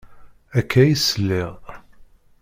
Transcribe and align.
Akka 0.59 0.81
i 0.91 0.95
sliɣ. 0.97 1.53